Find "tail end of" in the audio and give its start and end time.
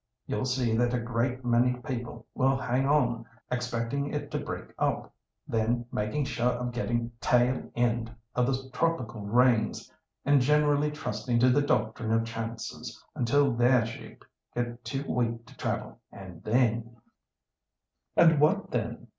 7.21-8.47